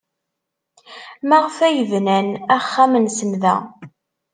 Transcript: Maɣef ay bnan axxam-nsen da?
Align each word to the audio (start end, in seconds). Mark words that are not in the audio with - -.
Maɣef 1.27 1.57
ay 1.67 1.77
bnan 1.89 2.27
axxam-nsen 2.57 3.31
da? 3.41 3.55